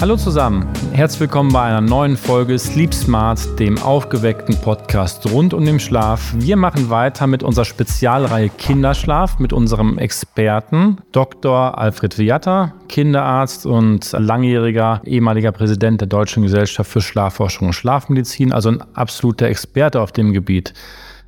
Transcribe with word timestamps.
Hallo 0.00 0.16
zusammen, 0.16 0.66
herzlich 0.92 1.20
willkommen 1.20 1.52
bei 1.52 1.60
einer 1.60 1.82
neuen 1.82 2.16
Folge 2.16 2.58
Sleep 2.58 2.94
Smart, 2.94 3.38
dem 3.58 3.76
aufgeweckten 3.76 4.58
Podcast 4.62 5.30
rund 5.30 5.52
um 5.52 5.66
den 5.66 5.78
Schlaf. 5.78 6.32
Wir 6.38 6.56
machen 6.56 6.88
weiter 6.88 7.26
mit 7.26 7.42
unserer 7.42 7.66
Spezialreihe 7.66 8.48
Kinderschlaf 8.48 9.38
mit 9.38 9.52
unserem 9.52 9.98
Experten 9.98 10.96
Dr. 11.12 11.76
Alfred 11.76 12.16
Viatta, 12.16 12.72
Kinderarzt 12.88 13.66
und 13.66 14.12
langjähriger 14.12 15.02
ehemaliger 15.04 15.52
Präsident 15.52 16.00
der 16.00 16.08
Deutschen 16.08 16.44
Gesellschaft 16.44 16.90
für 16.90 17.02
Schlafforschung 17.02 17.66
und 17.66 17.74
Schlafmedizin, 17.74 18.54
also 18.54 18.70
ein 18.70 18.82
absoluter 18.94 19.48
Experte 19.48 20.00
auf 20.00 20.12
dem 20.12 20.32
Gebiet. 20.32 20.72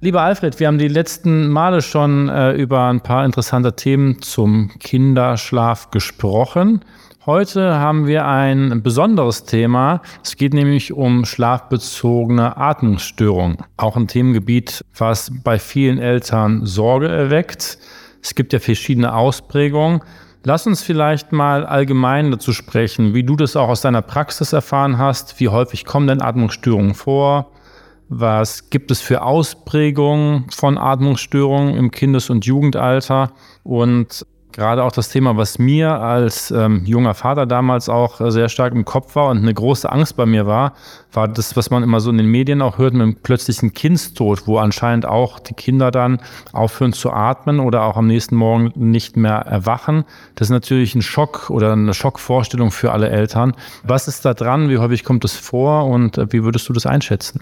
Lieber 0.04 0.22
Alfred, 0.22 0.58
wir 0.58 0.66
haben 0.66 0.78
die 0.78 0.88
letzten 0.88 1.46
Male 1.46 1.80
schon 1.80 2.28
äh, 2.28 2.54
über 2.54 2.88
ein 2.88 3.02
paar 3.02 3.24
interessante 3.24 3.76
Themen 3.76 4.20
zum 4.20 4.72
Kinderschlaf 4.80 5.92
gesprochen. 5.92 6.80
Heute 7.24 7.76
haben 7.76 8.08
wir 8.08 8.26
ein 8.26 8.82
besonderes 8.82 9.44
Thema. 9.44 10.02
Es 10.24 10.34
geht 10.34 10.54
nämlich 10.54 10.92
um 10.92 11.24
schlafbezogene 11.24 12.56
Atmungsstörungen. 12.56 13.58
Auch 13.76 13.96
ein 13.96 14.08
Themengebiet, 14.08 14.84
was 14.98 15.30
bei 15.44 15.60
vielen 15.60 16.00
Eltern 16.00 16.66
Sorge 16.66 17.06
erweckt. 17.06 17.78
Es 18.20 18.34
gibt 18.34 18.52
ja 18.52 18.58
verschiedene 18.58 19.14
Ausprägungen. 19.14 20.00
Lass 20.42 20.66
uns 20.66 20.82
vielleicht 20.82 21.30
mal 21.30 21.64
allgemein 21.64 22.32
dazu 22.32 22.52
sprechen, 22.52 23.14
wie 23.14 23.22
du 23.22 23.36
das 23.36 23.54
auch 23.54 23.68
aus 23.68 23.82
deiner 23.82 24.02
Praxis 24.02 24.52
erfahren 24.52 24.98
hast. 24.98 25.38
Wie 25.38 25.48
häufig 25.48 25.84
kommen 25.84 26.08
denn 26.08 26.20
Atmungsstörungen 26.20 26.94
vor? 26.94 27.52
Was 28.14 28.68
gibt 28.68 28.90
es 28.90 29.00
für 29.00 29.22
Ausprägungen 29.22 30.44
von 30.50 30.76
Atmungsstörungen 30.76 31.74
im 31.74 31.90
Kindes- 31.90 32.28
und 32.28 32.44
Jugendalter? 32.44 33.32
Und 33.64 34.26
Gerade 34.52 34.84
auch 34.84 34.92
das 34.92 35.08
Thema, 35.08 35.38
was 35.38 35.58
mir 35.58 35.98
als 35.98 36.50
ähm, 36.50 36.84
junger 36.84 37.14
Vater 37.14 37.46
damals 37.46 37.88
auch 37.88 38.20
sehr 38.30 38.50
stark 38.50 38.74
im 38.74 38.84
Kopf 38.84 39.16
war 39.16 39.30
und 39.30 39.38
eine 39.38 39.54
große 39.54 39.90
Angst 39.90 40.14
bei 40.14 40.26
mir 40.26 40.46
war, 40.46 40.74
war 41.10 41.26
das, 41.26 41.56
was 41.56 41.70
man 41.70 41.82
immer 41.82 42.00
so 42.00 42.10
in 42.10 42.18
den 42.18 42.26
Medien 42.26 42.60
auch 42.60 42.76
hört, 42.76 42.92
mit 42.92 43.00
einem 43.00 43.16
plötzlichen 43.16 43.72
Kindstod, 43.72 44.46
wo 44.46 44.58
anscheinend 44.58 45.06
auch 45.06 45.38
die 45.38 45.54
Kinder 45.54 45.90
dann 45.90 46.20
aufhören 46.52 46.92
zu 46.92 47.10
atmen 47.10 47.60
oder 47.60 47.84
auch 47.84 47.96
am 47.96 48.06
nächsten 48.06 48.36
Morgen 48.36 48.72
nicht 48.74 49.16
mehr 49.16 49.38
erwachen. 49.38 50.04
Das 50.34 50.48
ist 50.48 50.52
natürlich 50.52 50.94
ein 50.94 51.00
Schock 51.00 51.48
oder 51.48 51.72
eine 51.72 51.94
Schockvorstellung 51.94 52.72
für 52.72 52.92
alle 52.92 53.08
Eltern. 53.08 53.54
Was 53.84 54.06
ist 54.06 54.26
da 54.26 54.34
dran? 54.34 54.68
Wie 54.68 54.76
häufig 54.76 55.02
kommt 55.02 55.24
es 55.24 55.34
vor 55.34 55.86
und 55.86 56.18
äh, 56.18 56.30
wie 56.30 56.44
würdest 56.44 56.68
du 56.68 56.74
das 56.74 56.84
einschätzen? 56.84 57.40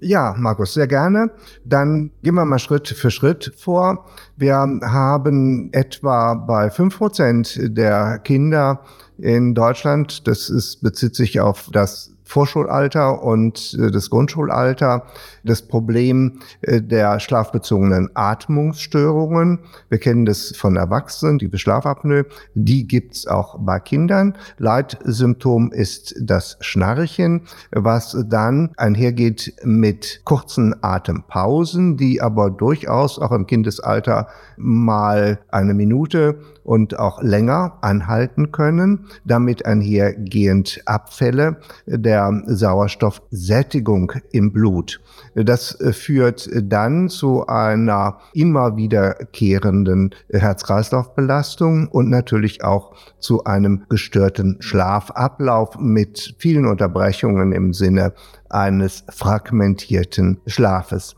Ja, 0.00 0.34
Markus, 0.36 0.74
sehr 0.74 0.86
gerne. 0.86 1.30
Dann 1.64 2.10
gehen 2.22 2.34
wir 2.34 2.44
mal 2.44 2.58
Schritt 2.58 2.88
für 2.88 3.10
Schritt 3.10 3.54
vor. 3.56 4.04
Wir 4.36 4.54
haben 4.56 5.70
etwa 5.72 6.34
bei 6.34 6.70
fünf 6.70 6.98
Prozent 6.98 7.58
der 7.62 8.18
Kinder 8.18 8.82
in 9.18 9.54
Deutschland, 9.54 10.26
das 10.26 10.50
ist, 10.50 10.82
bezieht 10.82 11.16
sich 11.16 11.40
auf 11.40 11.70
das 11.72 12.15
Vorschulalter 12.26 13.22
und 13.22 13.78
äh, 13.80 13.90
das 13.90 14.10
Grundschulalter 14.10 15.04
das 15.44 15.62
Problem 15.62 16.40
äh, 16.60 16.82
der 16.82 17.20
schlafbezogenen 17.20 18.10
Atmungsstörungen. 18.14 19.60
Wir 19.88 19.98
kennen 19.98 20.26
das 20.26 20.54
von 20.56 20.76
Erwachsenen, 20.76 21.38
die 21.38 21.50
Schlafapnoe. 21.56 22.26
Die 22.54 22.86
gibt's 22.86 23.26
auch 23.26 23.58
bei 23.60 23.78
Kindern. 23.78 24.36
Leitsymptom 24.58 25.70
ist 25.72 26.16
das 26.20 26.58
Schnarchen, 26.60 27.42
was 27.70 28.16
dann 28.28 28.72
einhergeht 28.76 29.54
mit 29.62 30.22
kurzen 30.24 30.74
Atempausen, 30.82 31.96
die 31.96 32.20
aber 32.20 32.50
durchaus 32.50 33.20
auch 33.20 33.32
im 33.32 33.46
Kindesalter 33.46 34.26
mal 34.56 35.38
eine 35.48 35.74
Minute 35.74 36.40
und 36.66 36.98
auch 36.98 37.22
länger 37.22 37.78
anhalten 37.80 38.50
können, 38.50 39.06
damit 39.24 39.64
einhergehend 39.64 40.82
Abfälle 40.84 41.58
der 41.86 42.42
Sauerstoffsättigung 42.46 44.12
im 44.32 44.52
Blut. 44.52 45.00
Das 45.34 45.78
führt 45.92 46.50
dann 46.62 47.08
zu 47.08 47.46
einer 47.46 48.18
immer 48.34 48.76
wiederkehrenden 48.76 50.14
Herz-Kreislauf-Belastung 50.30 51.88
und 51.88 52.10
natürlich 52.10 52.64
auch 52.64 52.94
zu 53.20 53.44
einem 53.44 53.84
gestörten 53.88 54.56
Schlafablauf 54.60 55.78
mit 55.78 56.34
vielen 56.38 56.66
Unterbrechungen 56.66 57.52
im 57.52 57.72
Sinne 57.72 58.12
eines 58.48 59.04
fragmentierten 59.08 60.40
Schlafes. 60.46 61.14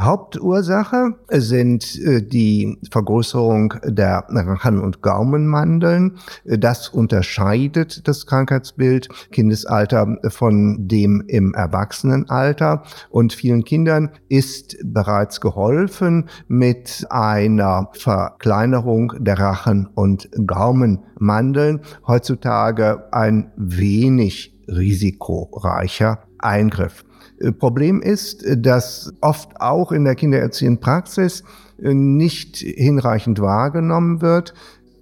Hauptursache 0.00 1.14
sind 1.28 1.98
äh, 2.00 2.22
die 2.22 2.78
Vergrößerung 2.90 3.74
der 3.84 4.24
Rachen- 4.28 4.80
und 4.80 5.02
Gaumenmandeln. 5.02 6.18
Das 6.44 6.88
unterscheidet 6.88 8.08
das 8.08 8.26
Krankheitsbild 8.26 9.08
Kindesalter 9.30 10.18
von 10.28 10.88
dem 10.88 11.22
im 11.26 11.54
Erwachsenenalter. 11.54 12.82
Und 13.10 13.32
vielen 13.32 13.64
Kindern 13.64 14.10
ist 14.28 14.76
bereits 14.82 15.40
geholfen 15.40 16.28
mit 16.48 17.06
einer 17.10 17.90
Verkleinerung 17.92 19.12
der 19.18 19.38
Rachen- 19.38 19.88
und 19.94 20.28
Gaumenmandeln. 20.46 21.80
Heutzutage 22.06 23.12
ein 23.12 23.52
wenig 23.56 24.58
risikoreicher 24.66 26.20
Eingriff. 26.38 27.04
Äh, 27.40 27.52
Problem 27.52 28.00
ist, 28.02 28.44
äh, 28.44 28.58
dass 28.58 29.12
oft 29.20 29.60
auch 29.60 29.92
in 29.92 30.04
der 30.04 30.14
kindererziehenden 30.14 30.80
Praxis 30.80 31.44
äh, 31.82 31.94
nicht 31.94 32.56
hinreichend 32.56 33.40
wahrgenommen 33.40 34.20
wird. 34.20 34.54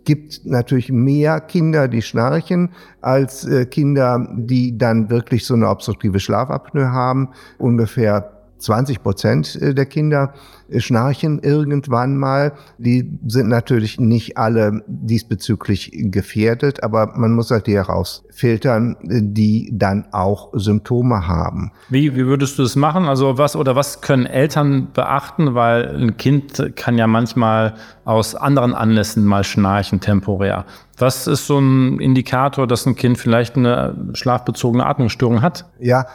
Gibt 0.04 0.46
natürlich 0.46 0.90
mehr 0.90 1.40
Kinder, 1.40 1.86
die 1.86 2.00
schnarchen, 2.00 2.70
als 3.02 3.46
Kinder, 3.70 4.26
die 4.34 4.78
dann 4.78 5.10
wirklich 5.10 5.44
so 5.44 5.52
eine 5.52 5.68
obstruktive 5.68 6.18
Schlafapnoe 6.18 6.90
haben. 6.90 7.28
Ungefähr 7.58 8.37
20 8.58 9.02
Prozent 9.02 9.58
der 9.60 9.86
Kinder 9.86 10.34
schnarchen 10.76 11.38
irgendwann 11.38 12.16
mal. 12.16 12.52
Die 12.78 13.18
sind 13.26 13.48
natürlich 13.48 13.98
nicht 13.98 14.36
alle 14.36 14.82
diesbezüglich 14.86 15.92
gefährdet, 15.94 16.82
aber 16.82 17.14
man 17.16 17.32
muss 17.32 17.50
halt 17.50 17.66
die 17.66 17.74
herausfiltern, 17.74 18.96
die 19.02 19.70
dann 19.72 20.06
auch 20.12 20.50
Symptome 20.52 21.26
haben. 21.26 21.72
Wie, 21.88 22.14
wie 22.14 22.26
würdest 22.26 22.58
du 22.58 22.62
das 22.62 22.76
machen? 22.76 23.06
Also 23.06 23.38
was 23.38 23.56
oder 23.56 23.76
was 23.76 24.00
können 24.00 24.26
Eltern 24.26 24.88
beachten? 24.92 25.54
Weil 25.54 25.96
ein 25.96 26.16
Kind 26.16 26.72
kann 26.76 26.98
ja 26.98 27.06
manchmal 27.06 27.74
aus 28.04 28.34
anderen 28.34 28.74
Anlässen 28.74 29.24
mal 29.24 29.44
schnarchen 29.44 30.00
temporär. 30.00 30.64
Was 30.98 31.26
ist 31.28 31.46
so 31.46 31.58
ein 31.58 32.00
Indikator, 32.00 32.66
dass 32.66 32.84
ein 32.84 32.96
Kind 32.96 33.18
vielleicht 33.18 33.56
eine 33.56 33.94
schlafbezogene 34.14 34.84
Atmungsstörung 34.84 35.42
hat? 35.42 35.64
Ja, 35.78 36.06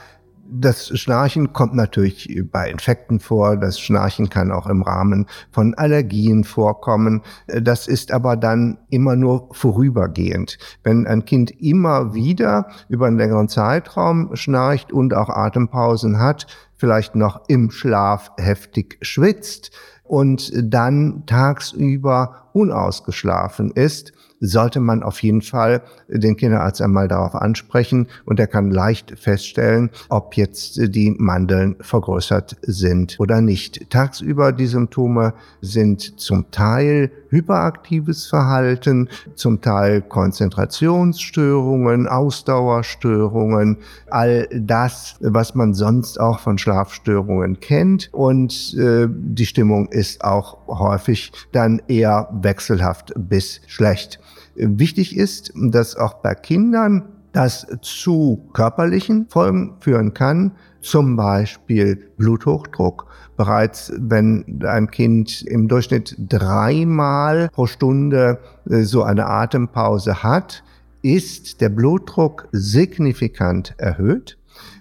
das 0.55 0.97
Schnarchen 0.99 1.51
kommt 1.51 1.73
natürlich 1.73 2.41
bei 2.51 2.69
Infekten 2.69 3.19
vor. 3.19 3.57
Das 3.57 3.79
Schnarchen 3.79 4.29
kann 4.29 4.51
auch 4.51 4.67
im 4.67 4.83
Rahmen 4.83 5.25
von 5.51 5.73
Allergien 5.73 6.43
vorkommen. 6.43 7.21
Das 7.47 7.87
ist 7.87 8.11
aber 8.11 8.37
dann 8.37 8.77
immer 8.89 9.15
nur 9.15 9.49
vorübergehend. 9.51 10.57
Wenn 10.83 11.07
ein 11.07 11.25
Kind 11.25 11.51
immer 11.59 12.13
wieder 12.13 12.67
über 12.87 13.07
einen 13.07 13.17
längeren 13.17 13.49
Zeitraum 13.49 14.35
schnarcht 14.35 14.93
und 14.93 15.13
auch 15.13 15.29
Atempausen 15.29 16.19
hat, 16.19 16.45
vielleicht 16.75 17.15
noch 17.15 17.41
im 17.47 17.71
Schlaf 17.71 18.31
heftig 18.37 18.97
schwitzt 19.01 19.71
und 20.03 20.51
dann 20.55 21.23
tagsüber 21.25 22.49
unausgeschlafen 22.53 23.71
ist, 23.71 24.13
sollte 24.43 24.81
man 24.81 25.03
auf 25.03 25.23
jeden 25.23 25.41
Fall 25.41 25.81
den 26.09 26.35
Kinderarzt 26.35 26.81
einmal 26.81 27.07
darauf 27.07 27.35
ansprechen 27.35 28.07
und 28.25 28.39
er 28.39 28.47
kann 28.47 28.71
leicht 28.71 29.17
feststellen, 29.17 29.89
ob 30.09 30.35
jetzt 30.35 30.93
die 30.93 31.15
Mandeln 31.17 31.77
vergrößert 31.79 32.57
sind 32.61 33.15
oder 33.19 33.41
nicht. 33.41 33.89
Tagsüber 33.89 34.51
die 34.51 34.67
Symptome 34.67 35.33
sind 35.61 36.19
zum 36.19 36.51
Teil 36.51 37.11
hyperaktives 37.29 38.27
Verhalten, 38.27 39.09
zum 39.35 39.61
Teil 39.61 40.01
Konzentrationsstörungen, 40.01 42.07
Ausdauerstörungen, 42.07 43.77
all 44.09 44.47
das, 44.51 45.15
was 45.19 45.55
man 45.55 45.73
sonst 45.73 46.19
auch 46.19 46.39
von 46.39 46.57
Schlafstörungen 46.57 47.59
kennt. 47.59 48.09
Und 48.11 48.75
äh, 48.77 49.07
die 49.09 49.45
Stimmung 49.45 49.87
ist 49.87 50.23
auch 50.23 50.67
häufig 50.67 51.31
dann 51.51 51.81
eher 51.87 52.29
wechselhaft 52.31 53.13
bis 53.15 53.61
schlecht. 53.67 54.19
Wichtig 54.55 55.17
ist, 55.17 55.51
dass 55.55 55.95
auch 55.95 56.15
bei 56.15 56.35
Kindern 56.35 57.03
das 57.31 57.65
zu 57.81 58.47
körperlichen 58.53 59.25
Folgen 59.27 59.77
führen 59.79 60.13
kann, 60.13 60.51
zum 60.81 61.15
Beispiel 61.15 62.11
Bluthochdruck. 62.17 63.07
Bereits 63.35 63.91
wenn 63.97 64.61
ein 64.63 64.91
Kind 64.91 65.41
im 65.41 65.67
Durchschnitt 65.67 66.15
dreimal 66.19 67.49
pro 67.49 67.65
Stunde 67.65 68.39
äh, 68.69 68.83
so 68.83 69.01
eine 69.01 69.25
Atempause 69.25 70.21
hat, 70.21 70.63
ist 71.01 71.59
der 71.59 71.69
Blutdruck 71.69 72.47
signifikant 72.51 73.73
erhöht. 73.77 74.37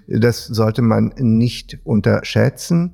Das 0.06 0.46
sollte 0.46 0.82
man 0.82 1.14
nicht 1.16 1.78
unterschätzen. 1.84 2.92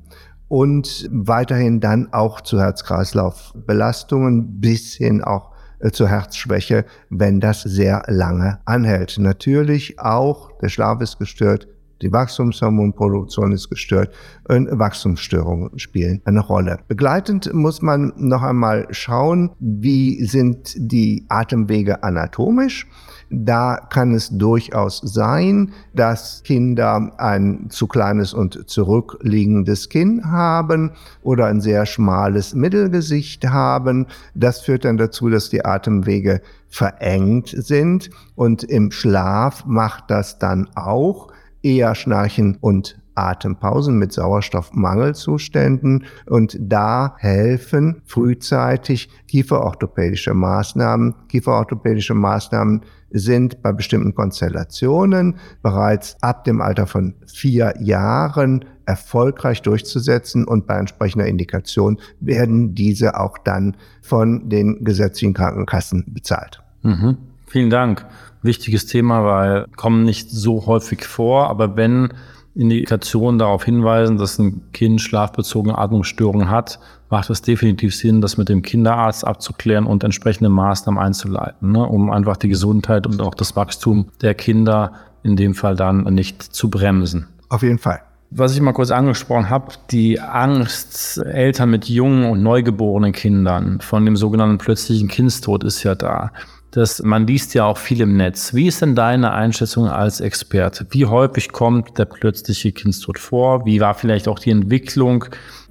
und 0.49 1.09
weiterhin 1.13 1.79
dann 1.79 2.13
auch 2.13 2.41
zu 2.41 2.59
Herz-Kreislauf-Belastungen 2.59 4.61
bis 4.61 4.95
hin 4.95 5.23
auch 5.23 5.48
zur 5.93 6.09
Herzschwäche, 6.09 6.85
wenn 7.11 7.41
das 7.41 7.63
sehr 7.63 8.03
lange 8.07 8.61
anhält. 8.65 9.19
Natürlich 9.19 9.99
auch, 9.99 10.59
der 10.59 10.69
Schlaf 10.69 11.01
ist 11.01 11.19
gestört, 11.19 11.69
die 12.03 12.13
Wachstumshormonproduktion 12.13 13.53
ist 13.53 13.69
gestört 13.69 14.15
und 14.49 14.69
Wachstumsstörungen 14.71 15.79
spielen 15.79 16.21
eine 16.25 16.41
Rolle. 16.41 16.79
Begleitend 16.89 17.53
muss 17.53 17.83
man 17.83 18.13
noch 18.17 18.43
einmal 18.43 18.87
schauen, 18.91 19.51
wie 19.59 20.25
sind 20.25 20.75
die 20.77 21.25
Atemwege 21.29 22.03
anatomisch. 22.03 22.87
Da 23.31 23.77
kann 23.91 24.15
es 24.15 24.31
durchaus 24.31 25.03
sein, 25.05 25.73
dass 25.93 26.43
Kinder 26.45 27.13
ein 27.19 27.67
zu 27.69 27.87
kleines 27.87 28.33
und 28.33 28.69
zurückliegendes 28.71 29.91
Kinn 29.91 30.31
haben 30.31 30.93
oder 31.23 31.47
ein 31.47 31.61
sehr 31.61 31.85
schmales 31.85 32.55
Mittelgesicht 32.55 33.47
haben. 33.47 34.07
Das 34.35 34.61
führt 34.61 34.87
dann 34.87 34.97
dazu, 34.97 35.29
dass 35.29 35.51
die 35.51 35.65
Atemwege 35.65 36.41
verengt 36.69 37.49
sind 37.49 38.09
und 38.35 38.65
im 38.65 38.91
Schlaf 38.93 39.65
macht 39.67 40.11
das 40.11 40.39
dann 40.39 40.69
auch 40.75 41.29
eher 41.69 41.95
Schnarchen 41.95 42.57
und 42.61 42.99
Atempausen 43.15 43.99
mit 43.99 44.13
Sauerstoffmangelzuständen 44.13 46.05
und 46.27 46.57
da 46.61 47.17
helfen 47.19 48.01
frühzeitig 48.05 49.11
kieferorthopädische 49.27 50.35
Maßnahmen. 50.35 51.15
Kieferorthopädische 51.29 52.15
Maßnahmen 52.15 52.83
sind 53.11 53.61
bei 53.63 53.73
bestimmten 53.73 54.15
Konstellationen 54.15 55.37
bereits 55.63 56.17
ab 56.23 56.45
dem 56.45 56.61
Alter 56.61 56.87
von 56.87 57.15
vier 57.27 57.75
Jahren 57.81 58.65
erfolgreich 58.87 59.63
durchzusetzen 59.63 60.45
und 60.47 60.67
bei 60.67 60.77
entsprechender 60.79 61.27
Indikation 61.27 61.99
werden 62.21 62.75
diese 62.75 63.19
auch 63.19 63.37
dann 63.39 63.77
von 64.01 64.49
den 64.49 64.85
gesetzlichen 64.85 65.35
Krankenkassen 65.35 66.05
bezahlt. 66.15 66.63
Mhm. 66.83 67.28
Vielen 67.49 67.71
Dank. 67.71 68.05
Wichtiges 68.43 68.87
Thema, 68.87 69.25
weil 69.25 69.67
kommen 69.77 70.05
nicht 70.05 70.31
so 70.31 70.67
häufig 70.67 71.05
vor, 71.05 71.49
aber 71.49 71.77
wenn 71.77 72.11
Indikationen 72.55 73.39
darauf 73.39 73.65
hinweisen, 73.65 74.19
dass 74.19 74.39
ein 74.39 74.63
Kind 74.73 75.01
schlafbezogene 75.01 75.79
Atmungsstörungen 75.79 76.51
hat, 76.51 76.79
macht 77.09 77.31
es 77.31 77.41
definitiv 77.41 77.95
Sinn, 77.95 78.21
das 78.21 78.37
mit 78.37 78.49
dem 78.49 78.63
Kinderarzt 78.63 79.27
abzuklären 79.27 79.87
und 79.87 80.05
entsprechende 80.05 80.51
Maßnahmen 80.51 81.01
einzuleiten, 81.01 81.73
ne, 81.73 81.85
um 81.85 82.11
einfach 82.11 82.37
die 82.37 82.49
Gesundheit 82.49 83.07
und 83.07 83.23
auch 83.23 83.35
das 83.35 83.57
Wachstum 83.57 84.09
der 84.21 84.35
Kinder 84.35 84.93
in 85.23 85.37
dem 85.37 85.55
Fall 85.55 85.75
dann 85.75 86.03
nicht 86.15 86.43
zu 86.43 86.69
bremsen. 86.69 87.29
Auf 87.49 87.63
jeden 87.63 87.79
Fall. 87.79 88.03
Was 88.31 88.55
ich 88.55 88.61
mal 88.61 88.73
kurz 88.73 88.91
angesprochen 88.91 89.49
habe, 89.49 89.73
die 89.91 90.21
Angst 90.21 91.17
Eltern 91.19 91.71
mit 91.71 91.87
jungen 91.87 92.31
und 92.31 92.43
neugeborenen 92.43 93.13
Kindern 93.13 93.81
von 93.81 94.05
dem 94.05 94.17
sogenannten 94.17 94.59
plötzlichen 94.59 95.09
Kindstod 95.09 95.65
ist 95.65 95.83
ja 95.83 95.95
da 95.95 96.31
dass 96.71 97.03
man 97.03 97.27
liest 97.27 97.55
ja 97.55 97.65
auch 97.65 97.79
viel 97.79 98.01
im 98.01 98.17
Netz. 98.17 98.55
Wie 98.55 98.67
ist 98.67 98.83
denn 98.83 98.95
deine 98.95 99.33
Einschätzung 99.33 99.89
als 99.89 100.21
Experte? 100.21 100.87
Wie 100.91 101.07
häufig 101.07 101.53
kommt 101.53 101.99
der 101.99 102.05
plötzliche 102.05 102.73
Kindstod 102.73 103.19
vor? 103.19 103.65
Wie 103.65 103.81
war 103.81 103.95
vielleicht 103.95 104.29
auch 104.29 104.39
die 104.39 104.51
Entwicklung 104.51 105.25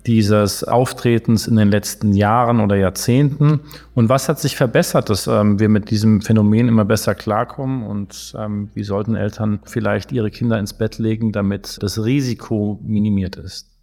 dieses 0.08 0.64
Auftretens 0.64 1.48
in 1.48 1.58
den 1.58 1.70
letzten 1.70 2.14
Jahren 2.14 2.60
oder 2.60 2.76
Jahrzehnten? 2.76 3.60
Und 3.94 4.10
was 4.10 4.28
hat 4.28 4.40
sich 4.40 4.56
verbessert, 4.56 5.10
dass 5.10 5.28
ähm, 5.28 5.60
wir 5.60 5.70
mit 5.70 5.92
diesem 5.92 6.22
Phänomen 6.22 6.68
immer 6.68 6.86
besser 6.86 7.14
klarkommen? 7.14 7.84
Und 7.84 8.34
ähm, 8.38 8.70
wie 8.74 8.84
sollten 8.84 9.16
Eltern 9.16 9.60
vielleicht 9.66 10.12
ihre 10.12 10.32
Kinder 10.32 10.58
ins 10.58 10.74
Bett 10.74 10.98
legen, 10.98 11.32
damit 11.32 11.78
das 11.82 12.04
Risiko 12.04 12.80
minimiert 12.84 13.36
ist? 13.36 13.77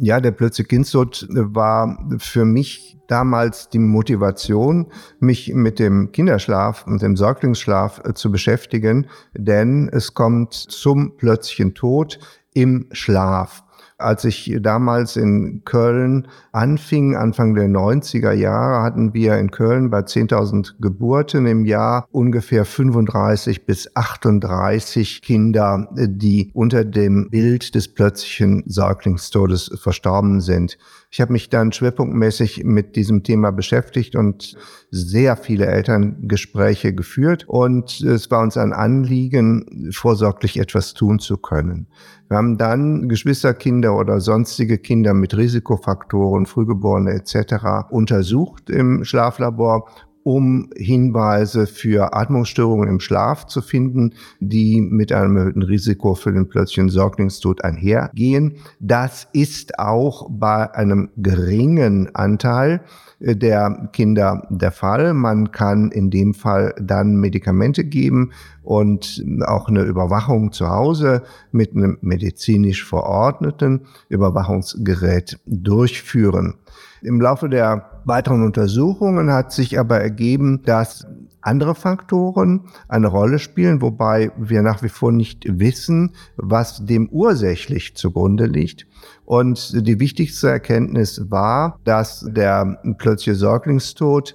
Ja, 0.00 0.20
der 0.20 0.30
plötzliche 0.30 0.68
Kindstod 0.68 1.26
war 1.28 1.98
für 2.18 2.44
mich 2.44 2.98
damals 3.08 3.68
die 3.68 3.80
Motivation, 3.80 4.92
mich 5.18 5.52
mit 5.54 5.80
dem 5.80 6.12
Kinderschlaf 6.12 6.86
und 6.86 7.02
dem 7.02 7.16
Säuglingsschlaf 7.16 8.02
äh, 8.04 8.14
zu 8.14 8.30
beschäftigen, 8.30 9.08
denn 9.34 9.88
es 9.88 10.14
kommt 10.14 10.54
zum 10.54 11.16
plötzlichen 11.16 11.74
Tod 11.74 12.20
im 12.54 12.86
Schlaf. 12.92 13.64
Als 14.00 14.24
ich 14.24 14.56
damals 14.60 15.16
in 15.16 15.62
Köln 15.64 16.28
anfing, 16.52 17.16
Anfang 17.16 17.56
der 17.56 17.66
90er 17.66 18.30
Jahre, 18.30 18.84
hatten 18.84 19.12
wir 19.12 19.36
in 19.38 19.50
Köln 19.50 19.90
bei 19.90 19.98
10.000 19.98 20.74
Geburten 20.80 21.46
im 21.46 21.64
Jahr 21.64 22.06
ungefähr 22.12 22.64
35 22.64 23.66
bis 23.66 23.90
38 23.96 25.20
Kinder, 25.20 25.88
die 25.96 26.52
unter 26.54 26.84
dem 26.84 27.28
Bild 27.28 27.74
des 27.74 27.88
plötzlichen 27.88 28.62
Säuglingstodes 28.66 29.72
verstorben 29.82 30.40
sind. 30.42 30.78
Ich 31.10 31.20
habe 31.20 31.32
mich 31.32 31.48
dann 31.48 31.72
schwerpunktmäßig 31.72 32.64
mit 32.64 32.94
diesem 32.94 33.24
Thema 33.24 33.50
beschäftigt 33.50 34.14
und 34.14 34.56
sehr 34.90 35.36
viele 35.36 35.66
Elterngespräche 35.66 36.92
geführt. 36.92 37.46
Und 37.48 38.00
es 38.02 38.30
war 38.30 38.42
uns 38.42 38.56
ein 38.56 38.72
Anliegen, 38.72 39.90
vorsorglich 39.92 40.58
etwas 40.58 40.94
tun 40.94 41.18
zu 41.18 41.38
können. 41.38 41.88
Wir 42.28 42.36
haben 42.36 42.58
dann 42.58 43.08
Geschwisterkinder 43.08 43.96
oder 43.96 44.20
sonstige 44.20 44.76
Kinder 44.78 45.14
mit 45.14 45.34
Risikofaktoren, 45.34 46.44
Frühgeborene 46.44 47.12
etc. 47.12 47.88
untersucht 47.90 48.68
im 48.68 49.02
Schlaflabor 49.04 49.88
um 50.28 50.68
Hinweise 50.76 51.66
für 51.66 52.12
Atmungsstörungen 52.12 52.86
im 52.86 53.00
Schlaf 53.00 53.46
zu 53.46 53.62
finden, 53.62 54.12
die 54.40 54.82
mit 54.82 55.10
einem 55.10 55.38
erhöhten 55.38 55.62
Risiko 55.62 56.14
für 56.14 56.30
den 56.30 56.50
plötzlichen 56.50 56.90
Säuglingstod 56.90 57.64
einhergehen. 57.64 58.56
Das 58.78 59.26
ist 59.32 59.78
auch 59.78 60.28
bei 60.30 60.70
einem 60.74 61.08
geringen 61.16 62.14
Anteil 62.14 62.82
der 63.20 63.88
Kinder 63.94 64.46
der 64.50 64.70
Fall. 64.70 65.14
Man 65.14 65.50
kann 65.50 65.90
in 65.92 66.10
dem 66.10 66.34
Fall 66.34 66.74
dann 66.78 67.16
Medikamente 67.16 67.84
geben 67.84 68.32
und 68.62 69.24
auch 69.46 69.68
eine 69.68 69.80
Überwachung 69.80 70.52
zu 70.52 70.68
Hause 70.68 71.22
mit 71.52 71.74
einem 71.74 71.96
medizinisch 72.02 72.84
verordneten 72.84 73.86
Überwachungsgerät 74.10 75.40
durchführen. 75.46 76.56
Im 77.02 77.20
Laufe 77.20 77.48
der 77.48 78.02
weiteren 78.04 78.44
Untersuchungen 78.44 79.30
hat 79.30 79.52
sich 79.52 79.78
aber 79.78 80.00
ergeben, 80.00 80.62
dass 80.64 81.06
andere 81.40 81.74
Faktoren 81.74 82.68
eine 82.88 83.06
Rolle 83.06 83.38
spielen, 83.38 83.80
wobei 83.80 84.30
wir 84.36 84.62
nach 84.62 84.82
wie 84.82 84.88
vor 84.88 85.12
nicht 85.12 85.44
wissen, 85.48 86.14
was 86.36 86.84
dem 86.84 87.08
ursächlich 87.08 87.96
zugrunde 87.96 88.46
liegt. 88.46 88.86
Und 89.24 89.86
die 89.86 90.00
wichtigste 90.00 90.48
Erkenntnis 90.50 91.30
war, 91.30 91.78
dass 91.84 92.26
der 92.28 92.80
plötzliche 92.98 93.34
Säuglingstod 93.34 94.34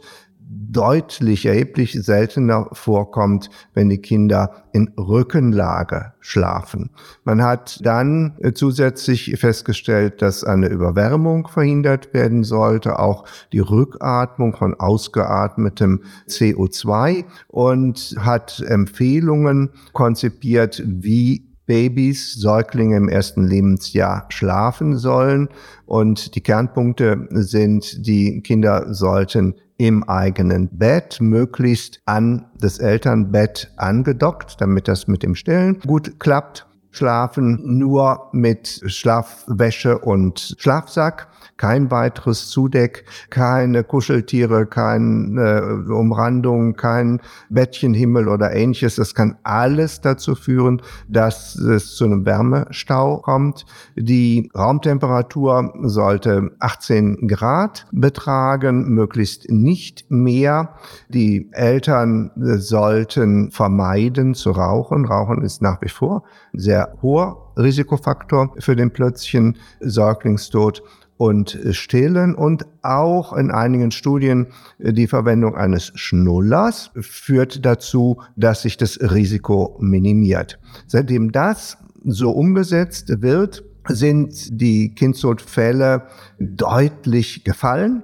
deutlich 0.71 1.45
erheblich 1.45 1.93
seltener 1.93 2.67
vorkommt, 2.73 3.49
wenn 3.73 3.89
die 3.89 3.99
Kinder 3.99 4.63
in 4.71 4.91
Rückenlage 4.97 6.13
schlafen. 6.19 6.89
Man 7.23 7.43
hat 7.43 7.79
dann 7.83 8.35
äh, 8.39 8.53
zusätzlich 8.53 9.35
festgestellt, 9.39 10.21
dass 10.21 10.43
eine 10.43 10.67
Überwärmung 10.67 11.47
verhindert 11.47 12.13
werden 12.13 12.43
sollte, 12.43 12.99
auch 12.99 13.25
die 13.51 13.59
Rückatmung 13.59 14.55
von 14.55 14.79
ausgeatmetem 14.79 16.01
CO2 16.27 17.25
und 17.47 18.15
hat 18.19 18.63
Empfehlungen 18.67 19.69
konzipiert, 19.93 20.81
wie 20.85 21.53
Babys, 21.65 22.33
Säuglinge 22.33 22.97
im 22.97 23.07
ersten 23.07 23.47
Lebensjahr 23.47 24.25
schlafen 24.29 24.97
sollen. 24.97 25.49
Und 25.85 26.35
die 26.35 26.41
Kernpunkte 26.41 27.27
sind, 27.31 28.05
die 28.05 28.41
Kinder 28.41 28.93
sollten 28.93 29.55
im 29.77 30.03
eigenen 30.03 30.69
Bett, 30.77 31.19
möglichst 31.19 32.01
an 32.05 32.45
das 32.59 32.79
Elternbett 32.79 33.71
angedockt, 33.77 34.59
damit 34.59 34.87
das 34.87 35.07
mit 35.07 35.23
dem 35.23 35.35
Stillen 35.35 35.79
gut 35.79 36.19
klappt. 36.19 36.67
Schlafen 36.93 37.59
nur 37.79 38.29
mit 38.31 38.81
Schlafwäsche 38.85 39.97
und 39.97 40.55
Schlafsack 40.59 41.27
kein 41.57 41.91
weiteres 41.91 42.49
Zudeck, 42.49 43.05
keine 43.29 43.83
Kuscheltiere, 43.83 44.65
keine 44.65 45.85
Umrandung, 45.87 46.75
kein 46.75 47.21
Bettchenhimmel 47.49 48.27
oder 48.27 48.53
ähnliches. 48.53 48.95
Das 48.95 49.15
kann 49.15 49.37
alles 49.43 50.01
dazu 50.01 50.35
führen, 50.35 50.81
dass 51.07 51.55
es 51.55 51.95
zu 51.95 52.05
einem 52.05 52.25
Wärmestau 52.25 53.19
kommt. 53.19 53.65
Die 53.95 54.51
Raumtemperatur 54.53 55.73
sollte 55.83 56.51
18 56.59 57.27
Grad 57.27 57.85
betragen, 57.91 58.89
möglichst 58.89 59.49
nicht 59.49 60.09
mehr. 60.09 60.75
Die 61.07 61.49
Eltern 61.53 62.31
sollten 62.35 63.51
vermeiden 63.51 64.33
zu 64.33 64.51
rauchen. 64.51 65.05
Rauchen 65.05 65.41
ist 65.43 65.61
nach 65.61 65.81
wie 65.81 65.89
vor 65.89 66.23
sehr 66.53 66.82
hoher 67.01 67.51
Risikofaktor 67.57 68.53
für 68.59 68.75
den 68.75 68.91
plötzlichen 68.91 69.57
Säuglingstod 69.79 70.83
und 71.17 71.57
Stillen 71.71 72.35
und 72.35 72.65
auch 72.81 73.33
in 73.33 73.51
einigen 73.51 73.91
Studien 73.91 74.47
die 74.79 75.07
Verwendung 75.07 75.55
eines 75.55 75.91
Schnullers 75.95 76.91
führt 76.95 77.65
dazu, 77.65 78.21
dass 78.35 78.63
sich 78.63 78.77
das 78.77 78.99
Risiko 78.99 79.77
minimiert. 79.79 80.59
Seitdem 80.87 81.31
das 81.31 81.77
so 82.03 82.31
umgesetzt 82.31 83.21
wird, 83.21 83.63
sind 83.87 84.61
die 84.61 84.95
Kindstodfälle 84.95 86.03
deutlich 86.39 87.43
gefallen, 87.43 88.03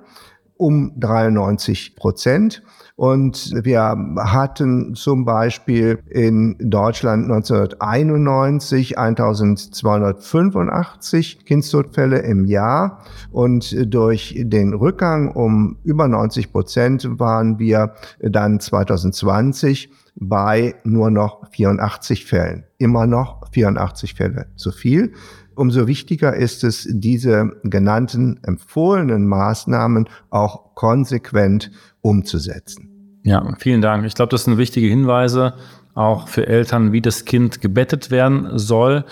um 0.59 0.91
93 0.97 1.95
Prozent. 1.95 2.61
Und 2.97 3.53
wir 3.63 3.95
hatten 4.17 4.93
zum 4.93 5.23
Beispiel 5.23 5.99
in 6.09 6.57
Deutschland 6.59 7.31
1991 7.31 8.97
1285 8.97 11.45
Kindstodfälle 11.45 12.19
im 12.19 12.43
Jahr. 12.43 12.99
Und 13.31 13.73
durch 13.93 14.35
den 14.37 14.73
Rückgang 14.73 15.31
um 15.31 15.77
über 15.85 16.09
90 16.09 16.51
Prozent 16.51 17.07
waren 17.19 17.57
wir 17.57 17.93
dann 18.19 18.59
2020 18.59 19.89
bei 20.19 20.75
nur 20.83 21.09
noch 21.11 21.49
84 21.51 22.25
Fällen. 22.25 22.65
Immer 22.77 23.07
noch 23.07 23.49
84 23.51 24.13
Fälle 24.13 24.47
zu 24.55 24.71
viel. 24.71 25.13
Umso 25.55 25.87
wichtiger 25.87 26.35
ist 26.35 26.63
es, 26.63 26.87
diese 26.89 27.51
genannten 27.63 28.39
empfohlenen 28.43 29.27
Maßnahmen 29.27 30.07
auch 30.29 30.75
konsequent 30.75 31.71
umzusetzen. 32.01 32.89
Ja, 33.23 33.55
vielen 33.59 33.81
Dank. 33.81 34.05
Ich 34.05 34.15
glaube, 34.15 34.29
das 34.29 34.45
sind 34.45 34.57
wichtige 34.57 34.87
Hinweise 34.87 35.55
auch 35.95 36.27
für 36.27 36.47
Eltern, 36.47 36.91
wie 36.91 37.01
das 37.01 37.25
Kind 37.25 37.61
gebettet 37.61 38.11
werden 38.11 38.57
soll. 38.57 39.05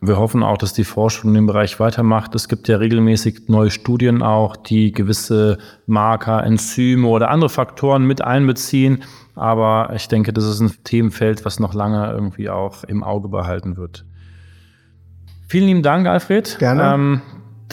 Wir 0.00 0.18
hoffen 0.18 0.42
auch, 0.42 0.58
dass 0.58 0.74
die 0.74 0.84
Forschung 0.84 1.30
in 1.30 1.34
dem 1.34 1.46
Bereich 1.46 1.80
weitermacht. 1.80 2.34
Es 2.34 2.48
gibt 2.48 2.68
ja 2.68 2.76
regelmäßig 2.76 3.48
neue 3.48 3.70
Studien 3.70 4.22
auch, 4.22 4.56
die 4.56 4.92
gewisse 4.92 5.58
Marker, 5.86 6.44
Enzyme 6.44 7.08
oder 7.08 7.30
andere 7.30 7.48
Faktoren 7.48 8.04
mit 8.04 8.22
einbeziehen. 8.22 9.02
Aber 9.34 9.90
ich 9.94 10.08
denke, 10.08 10.32
das 10.32 10.44
ist 10.44 10.60
ein 10.60 10.72
Themenfeld, 10.84 11.44
was 11.44 11.58
noch 11.58 11.72
lange 11.72 12.10
irgendwie 12.12 12.50
auch 12.50 12.84
im 12.84 13.02
Auge 13.02 13.28
behalten 13.28 13.76
wird. 13.76 14.04
Vielen 15.48 15.66
lieben 15.66 15.82
Dank, 15.82 16.06
Alfred. 16.06 16.58
Gerne. 16.58 16.94
Ähm, 16.94 17.22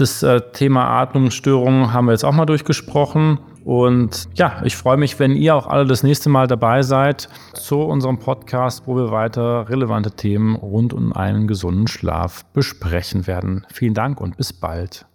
das 0.02 0.24
äh, 0.24 0.42
Thema 0.52 1.02
Atmungsstörungen 1.02 1.94
haben 1.94 2.06
wir 2.06 2.12
jetzt 2.12 2.26
auch 2.26 2.34
mal 2.34 2.46
durchgesprochen. 2.46 3.40
Und 3.64 4.28
ja, 4.34 4.62
ich 4.64 4.76
freue 4.76 4.98
mich, 4.98 5.20
wenn 5.20 5.36
ihr 5.36 5.56
auch 5.56 5.68
alle 5.68 5.86
das 5.86 6.02
nächste 6.02 6.30
Mal 6.30 6.48
dabei 6.48 6.82
seid 6.82 7.30
zu 7.54 7.80
unserem 7.82 8.18
Podcast, 8.18 8.88
wo 8.88 8.96
wir 8.96 9.12
weiter 9.12 9.70
relevante 9.70 10.12
Themen 10.12 10.56
rund 10.56 10.94
um 10.94 11.14
einen 11.14 11.48
gesunden 11.48 11.88
Schlaf 11.88 12.44
besprechen 12.54 13.28
werden. 13.28 13.66
Vielen 13.72 13.94
Dank 13.94 14.20
und 14.20 14.36
bis 14.36 14.52
bald. 14.52 15.06